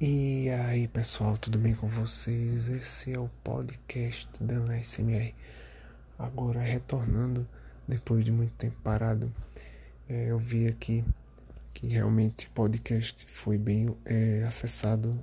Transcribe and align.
E 0.00 0.48
aí 0.50 0.86
pessoal, 0.86 1.36
tudo 1.36 1.58
bem 1.58 1.74
com 1.74 1.88
vocês? 1.88 2.68
Esse 2.68 3.14
é 3.14 3.18
o 3.18 3.28
podcast 3.42 4.28
da 4.40 4.54
ASMR. 4.74 5.34
Agora 6.16 6.60
retornando, 6.60 7.44
depois 7.88 8.24
de 8.24 8.30
muito 8.30 8.52
tempo 8.52 8.76
parado, 8.84 9.34
é, 10.08 10.26
eu 10.26 10.38
vi 10.38 10.68
aqui 10.68 11.04
que 11.74 11.88
realmente 11.88 12.46
o 12.46 12.50
podcast 12.50 13.26
foi 13.28 13.58
bem 13.58 13.92
é, 14.04 14.44
acessado. 14.46 15.20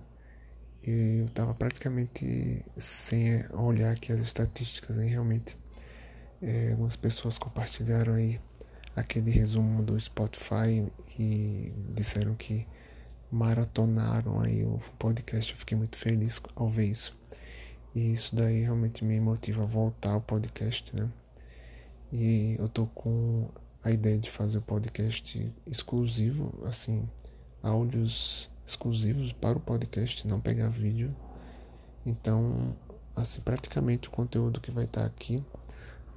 E 0.85 1.19
eu 1.19 1.25
estava 1.27 1.53
praticamente 1.53 2.61
sem 2.75 3.45
olhar 3.53 3.93
aqui 3.93 4.11
as 4.11 4.19
estatísticas, 4.19 4.97
hein? 4.97 5.07
realmente. 5.07 5.57
É, 6.41 6.71
algumas 6.71 6.97
pessoas 6.97 7.37
compartilharam 7.37 8.15
aí 8.15 8.41
aquele 8.93 9.31
resumo 9.31 9.81
do 9.81 9.97
Spotify 9.97 10.85
e 11.17 11.71
disseram 11.93 12.35
que 12.35 12.67
maratonaram 13.31 14.41
aí 14.41 14.63
o 14.63 14.79
podcast. 14.97 15.51
Eu 15.51 15.57
fiquei 15.57 15.77
muito 15.77 15.97
feliz 15.97 16.41
ao 16.55 16.67
ver 16.67 16.87
isso. 16.87 17.17
E 17.93 18.11
isso 18.11 18.35
daí 18.35 18.61
realmente 18.61 19.03
me 19.05 19.19
motiva 19.19 19.63
a 19.63 19.65
voltar 19.65 20.11
ao 20.11 20.21
podcast, 20.21 20.95
né? 20.95 21.09
E 22.11 22.55
eu 22.59 22.67
tô 22.69 22.85
com 22.87 23.49
a 23.83 23.91
ideia 23.91 24.17
de 24.17 24.29
fazer 24.29 24.57
o 24.57 24.61
podcast 24.61 25.53
exclusivo, 25.65 26.53
assim, 26.65 27.07
áudios 27.61 28.49
exclusivos 28.65 29.31
para 29.31 29.57
o 29.57 29.61
podcast, 29.61 30.27
não 30.27 30.39
pegar 30.39 30.69
vídeo. 30.69 31.15
Então, 32.05 32.75
assim, 33.15 33.41
praticamente 33.41 34.07
o 34.07 34.11
conteúdo 34.11 34.59
que 34.59 34.71
vai 34.71 34.85
estar 34.85 35.05
aqui 35.05 35.43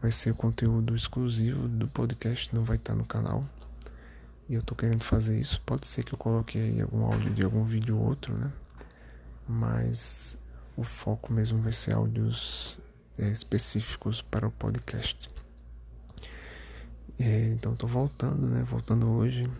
vai 0.00 0.12
ser 0.12 0.34
conteúdo 0.34 0.94
exclusivo 0.94 1.68
do 1.68 1.88
podcast, 1.88 2.54
não 2.54 2.64
vai 2.64 2.76
estar 2.76 2.94
no 2.94 3.04
canal. 3.04 3.44
E 4.48 4.54
eu 4.54 4.62
tô 4.62 4.74
querendo 4.74 5.04
fazer 5.04 5.38
isso. 5.38 5.60
Pode 5.60 5.86
ser 5.86 6.02
que 6.02 6.14
eu 6.14 6.18
coloque 6.18 6.58
aí 6.58 6.80
algum 6.80 7.04
áudio 7.04 7.32
de 7.34 7.44
algum 7.44 7.62
vídeo 7.64 7.98
ou 7.98 8.06
outro, 8.06 8.34
né? 8.36 8.50
Mas 9.46 10.38
o 10.76 10.82
foco 10.82 11.32
mesmo 11.32 11.60
vai 11.60 11.72
ser 11.72 11.94
áudios 11.94 12.78
é, 13.18 13.28
específicos 13.28 14.22
para 14.22 14.46
o 14.46 14.50
podcast. 14.50 15.28
É, 17.20 17.48
então 17.48 17.74
tô 17.74 17.86
voltando, 17.86 18.46
né? 18.46 18.62
Voltando 18.62 19.08
hoje, 19.08 19.50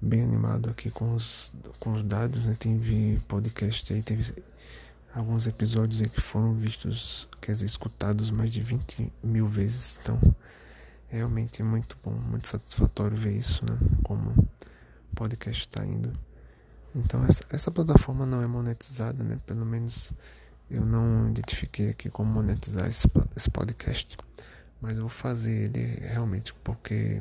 bem 0.00 0.22
animado 0.22 0.70
aqui 0.70 0.90
com 0.90 1.14
os, 1.14 1.50
com 1.80 1.92
os 1.92 2.02
dados, 2.04 2.44
né? 2.44 2.54
Tem 2.58 2.78
podcast 3.26 3.92
aí, 3.92 4.02
teve 4.02 4.34
alguns 5.14 5.46
episódios 5.46 6.02
aí 6.02 6.08
que 6.08 6.20
foram 6.20 6.54
vistos, 6.54 7.26
quer 7.40 7.52
dizer, 7.52 7.66
escutados 7.66 8.30
mais 8.30 8.52
de 8.52 8.60
20 8.60 9.12
mil 9.24 9.46
vezes. 9.46 9.98
Então 10.02 10.20
realmente 11.10 11.60
é 11.60 11.64
muito 11.64 11.96
bom, 12.02 12.12
muito 12.12 12.46
satisfatório 12.46 13.16
ver 13.16 13.36
isso, 13.36 13.64
né? 13.64 13.76
Como 14.02 14.30
o 14.30 15.16
podcast 15.16 15.66
está 15.66 15.84
indo. 15.84 16.12
Então 16.94 17.24
essa, 17.24 17.44
essa 17.50 17.70
plataforma 17.70 18.24
não 18.24 18.40
é 18.40 18.46
monetizada, 18.46 19.22
né? 19.22 19.38
Pelo 19.44 19.66
menos 19.66 20.12
eu 20.70 20.86
não 20.86 21.30
identifiquei 21.30 21.90
aqui 21.90 22.08
como 22.08 22.32
monetizar 22.32 22.88
esse, 22.88 23.10
esse 23.36 23.50
podcast. 23.50 24.16
Mas 24.80 24.96
eu 24.96 25.02
vou 25.02 25.10
fazer 25.10 25.64
ele 25.64 26.06
realmente 26.06 26.54
porque 26.64 27.20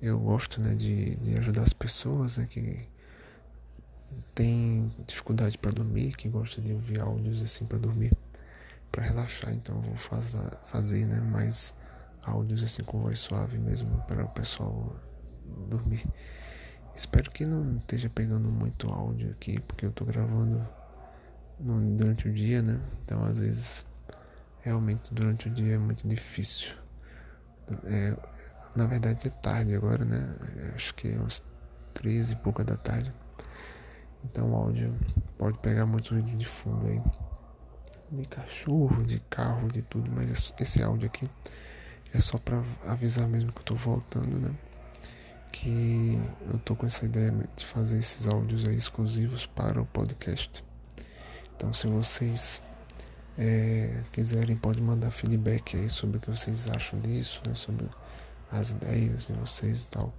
eu 0.00 0.18
gosto 0.18 0.60
né, 0.60 0.74
de, 0.74 1.16
de 1.16 1.38
ajudar 1.38 1.62
as 1.62 1.72
pessoas 1.72 2.38
né, 2.38 2.46
que 2.48 2.88
tem 4.34 4.90
dificuldade 5.06 5.58
para 5.58 5.70
dormir, 5.70 6.16
que 6.16 6.28
gosta 6.28 6.60
de 6.60 6.72
ouvir 6.72 7.00
áudios 7.00 7.42
assim 7.42 7.66
para 7.66 7.78
dormir, 7.78 8.16
para 8.90 9.04
relaxar. 9.04 9.52
Então 9.52 9.76
eu 9.76 9.82
vou 9.82 9.96
fazer, 9.96 10.38
fazer 10.64 11.06
né, 11.06 11.20
mais 11.20 11.74
áudios 12.24 12.62
assim 12.62 12.82
com 12.82 13.00
voz 13.00 13.20
suave 13.20 13.58
mesmo 13.58 14.00
para 14.06 14.24
o 14.24 14.28
pessoal 14.28 14.94
dormir. 15.68 16.06
Espero 16.94 17.30
que 17.30 17.44
não 17.44 17.78
esteja 17.78 18.08
pegando 18.10 18.48
muito 18.50 18.88
áudio 18.90 19.30
aqui, 19.30 19.60
porque 19.60 19.86
eu 19.86 19.90
estou 19.90 20.06
gravando 20.06 20.66
no, 21.58 21.96
durante 21.96 22.28
o 22.28 22.32
dia, 22.32 22.62
né? 22.62 22.80
Então 23.04 23.24
às 23.24 23.38
vezes 23.38 23.84
realmente 24.60 25.12
durante 25.12 25.48
o 25.48 25.50
dia 25.50 25.74
é 25.74 25.78
muito 25.78 26.06
difícil. 26.06 26.74
É, 27.84 28.16
na 28.76 28.86
verdade 28.86 29.26
é 29.26 29.30
tarde 29.30 29.74
agora, 29.74 30.04
né? 30.04 30.34
Acho 30.74 30.94
que 30.94 31.08
é 31.08 31.16
umas 31.16 31.42
13 31.94 32.34
e 32.34 32.36
pouca 32.36 32.62
da 32.62 32.76
tarde. 32.76 33.12
Então 34.24 34.52
o 34.52 34.56
áudio 34.56 34.94
pode 35.38 35.58
pegar 35.58 35.86
muito 35.86 36.14
vídeo 36.14 36.36
de 36.36 36.46
fundo 36.46 36.86
aí. 36.86 37.02
De 38.10 38.28
cachorro, 38.28 39.02
de 39.04 39.18
carro, 39.20 39.68
de 39.68 39.80
tudo, 39.80 40.10
mas 40.12 40.52
esse 40.60 40.82
áudio 40.82 41.06
aqui 41.06 41.26
é 42.14 42.20
só 42.20 42.38
para 42.38 42.62
avisar 42.86 43.26
mesmo 43.28 43.52
que 43.52 43.60
eu 43.60 43.64
tô 43.64 43.74
voltando, 43.74 44.38
né? 44.38 44.54
Que 45.50 46.20
eu 46.50 46.58
tô 46.58 46.74
com 46.74 46.86
essa 46.86 47.04
ideia 47.04 47.32
de 47.56 47.64
fazer 47.64 47.98
esses 47.98 48.26
áudios 48.26 48.66
aí 48.66 48.76
exclusivos 48.76 49.46
para 49.46 49.80
o 49.80 49.86
podcast. 49.86 50.64
Então, 51.56 51.72
se 51.72 51.86
vocês 51.86 52.60
é, 53.38 54.02
quiserem, 54.12 54.56
pode 54.56 54.80
mandar 54.80 55.10
feedback 55.10 55.76
aí 55.76 55.88
sobre 55.88 56.18
o 56.18 56.20
que 56.20 56.30
vocês 56.30 56.68
acham 56.68 57.00
disso, 57.00 57.40
né? 57.46 57.54
Sobre 57.54 57.88
as 58.50 58.70
ideias 58.70 59.26
de 59.26 59.32
vocês 59.32 59.84
e 59.84 59.88
tal. 59.88 60.12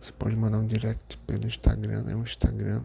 Você 0.00 0.12
pode 0.12 0.36
mandar 0.36 0.58
um 0.58 0.66
direct 0.66 1.18
pelo 1.18 1.46
Instagram, 1.46 2.02
né? 2.02 2.14
O 2.14 2.22
Instagram, 2.22 2.82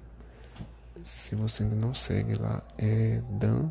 se 1.01 1.35
você 1.35 1.63
ainda 1.63 1.75
não 1.75 1.93
segue 1.93 2.35
lá, 2.35 2.61
é 2.77 3.21
Dan 3.29 3.69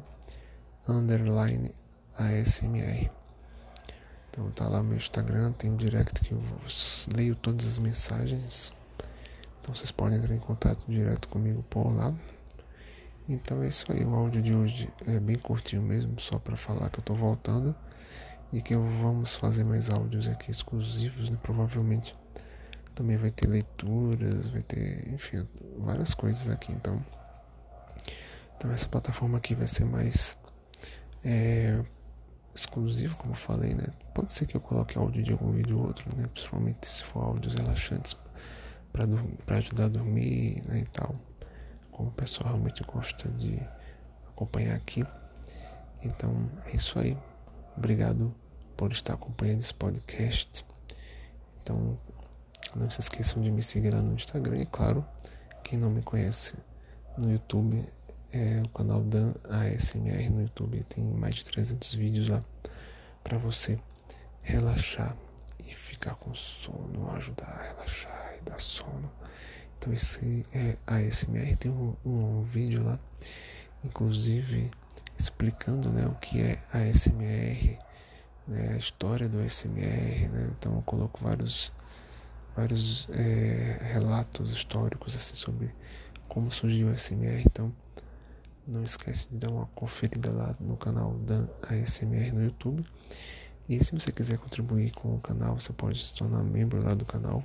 Underline 0.88 1.74
ASMR. 2.16 3.19
Então 4.30 4.50
tá 4.52 4.68
lá 4.68 4.82
meu 4.82 4.96
Instagram, 4.96 5.52
tem 5.52 5.70
um 5.70 5.76
direct 5.76 6.20
que 6.20 6.32
eu 6.32 6.42
leio 7.14 7.34
todas 7.34 7.66
as 7.66 7.78
mensagens. 7.78 8.72
Então 9.60 9.74
vocês 9.74 9.90
podem 9.90 10.18
entrar 10.18 10.34
em 10.34 10.38
contato 10.38 10.80
direto 10.88 11.28
comigo 11.28 11.64
por 11.68 11.92
lá. 11.92 12.14
Então 13.28 13.62
é 13.62 13.68
isso 13.68 13.90
aí, 13.92 14.04
o 14.04 14.14
áudio 14.14 14.40
de 14.40 14.54
hoje 14.54 14.88
é 15.06 15.20
bem 15.20 15.36
curtinho 15.36 15.82
mesmo, 15.82 16.18
só 16.20 16.38
para 16.38 16.56
falar 16.56 16.90
que 16.90 16.98
eu 16.98 17.04
tô 17.04 17.14
voltando 17.14 17.74
e 18.52 18.60
que 18.60 18.74
vamos 18.74 19.36
fazer 19.36 19.64
mais 19.64 19.90
áudios 19.90 20.28
aqui 20.28 20.50
exclusivos, 20.50 21.30
né? 21.30 21.38
Provavelmente 21.42 22.14
também 22.94 23.16
vai 23.16 23.30
ter 23.30 23.46
leituras, 23.46 24.48
vai 24.48 24.62
ter, 24.62 25.08
enfim, 25.12 25.46
várias 25.78 26.14
coisas 26.14 26.48
aqui. 26.48 26.72
Então, 26.72 27.04
então 28.56 28.72
essa 28.72 28.88
plataforma 28.88 29.38
aqui 29.38 29.54
vai 29.54 29.68
ser 29.68 29.84
mais 29.84 30.36
é, 31.24 31.80
exclusivo, 32.54 33.16
como 33.16 33.32
eu 33.32 33.36
falei, 33.36 33.74
né? 33.74 33.86
Pode 34.20 34.34
ser 34.34 34.44
que 34.44 34.54
eu 34.54 34.60
coloque 34.60 34.98
áudio 34.98 35.22
de 35.22 35.32
algum 35.32 35.50
vídeo 35.50 35.78
ou 35.78 35.86
outro, 35.86 36.14
né? 36.14 36.28
Principalmente 36.30 36.86
se 36.86 37.02
for 37.02 37.24
áudios 37.24 37.54
relaxantes 37.54 38.14
para 38.92 39.56
ajudar 39.56 39.86
a 39.86 39.88
dormir, 39.88 40.60
né? 40.68 40.80
E 40.80 40.84
tal. 40.84 41.14
Como 41.90 42.10
o 42.10 42.12
pessoal 42.12 42.50
realmente 42.50 42.84
gosta 42.84 43.30
de 43.30 43.58
acompanhar 44.28 44.76
aqui. 44.76 45.06
Então 46.02 46.50
é 46.66 46.76
isso 46.76 46.98
aí. 46.98 47.16
Obrigado 47.74 48.34
por 48.76 48.92
estar 48.92 49.14
acompanhando 49.14 49.60
esse 49.60 49.72
podcast. 49.72 50.66
Então 51.62 51.98
não 52.76 52.90
se 52.90 53.00
esqueçam 53.00 53.42
de 53.42 53.50
me 53.50 53.62
seguir 53.62 53.94
lá 53.94 54.02
no 54.02 54.12
Instagram. 54.12 54.58
E 54.58 54.66
claro, 54.66 55.02
quem 55.64 55.78
não 55.78 55.88
me 55.88 56.02
conhece 56.02 56.56
no 57.16 57.32
YouTube 57.32 57.88
é 58.34 58.60
o 58.62 58.68
canal 58.68 59.00
Dan 59.00 59.32
ASMR 59.48 60.28
no 60.28 60.42
YouTube. 60.42 60.84
Tem 60.84 61.02
mais 61.02 61.36
de 61.36 61.46
300 61.46 61.94
vídeos 61.94 62.28
lá 62.28 62.44
para 63.24 63.38
você 63.38 63.78
relaxar 64.50 65.16
e 65.66 65.74
ficar 65.74 66.14
com 66.16 66.34
sono, 66.34 67.10
ajudar 67.12 67.46
a 67.46 67.62
relaxar 67.62 68.34
e 68.38 68.44
dar 68.48 68.58
sono. 68.60 69.10
Então 69.78 69.92
esse 69.92 70.44
é 70.52 70.76
ASMR 70.86 71.56
tem 71.56 71.70
um, 71.70 71.94
um 72.04 72.42
vídeo 72.42 72.84
lá, 72.84 72.98
inclusive 73.82 74.70
explicando 75.18 75.90
né, 75.90 76.06
o 76.06 76.14
que 76.16 76.42
é 76.42 76.58
ASMR, 76.72 77.78
né, 78.46 78.72
a 78.74 78.76
história 78.76 79.28
do 79.28 79.40
ASMR, 79.40 80.28
né? 80.28 80.50
Então 80.58 80.74
eu 80.74 80.82
coloco 80.82 81.22
vários 81.22 81.72
vários 82.56 83.08
é, 83.10 83.78
relatos 83.92 84.50
históricos 84.50 85.14
assim 85.14 85.34
sobre 85.34 85.74
como 86.28 86.50
surgiu 86.50 86.88
o 86.88 86.92
ASMR. 86.92 87.42
Então 87.46 87.72
não 88.66 88.84
esquece 88.84 89.28
de 89.30 89.36
dar 89.36 89.50
uma 89.50 89.66
conferida 89.74 90.30
lá 90.30 90.54
no 90.60 90.76
canal 90.76 91.14
da 91.14 91.46
ASMR 91.68 92.32
no 92.32 92.44
YouTube. 92.44 92.84
E 93.70 93.78
se 93.84 93.92
você 93.92 94.10
quiser 94.10 94.36
contribuir 94.36 94.90
com 94.90 95.14
o 95.14 95.20
canal, 95.20 95.60
você 95.60 95.72
pode 95.72 96.02
se 96.02 96.12
tornar 96.12 96.42
membro 96.42 96.82
lá 96.84 96.92
do 96.92 97.04
canal 97.04 97.44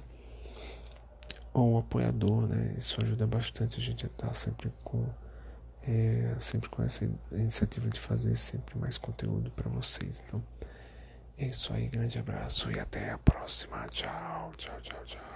ou 1.53 1.77
apoiador, 1.77 2.47
né? 2.47 2.73
Isso 2.75 2.99
ajuda 2.99 3.27
bastante 3.27 3.77
a 3.77 3.79
gente 3.79 4.07
a 4.07 4.09
estar 4.09 4.33
sempre 4.33 4.73
com 4.83 5.07
é, 5.87 6.35
sempre 6.39 6.67
com 6.67 6.81
essa 6.81 7.07
iniciativa 7.31 7.87
de 7.91 7.99
fazer 7.99 8.35
sempre 8.35 8.75
mais 8.75 8.97
conteúdo 8.97 9.51
para 9.51 9.69
vocês. 9.69 10.23
Então 10.25 10.43
é 11.37 11.45
isso 11.45 11.71
aí, 11.71 11.87
grande 11.87 12.17
abraço 12.17 12.71
e 12.71 12.79
até 12.79 13.11
a 13.11 13.19
próxima. 13.19 13.85
Tchau, 13.89 14.51
tchau, 14.57 14.81
tchau, 14.81 15.05
tchau. 15.05 15.34